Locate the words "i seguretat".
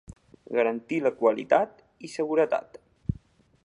2.09-2.85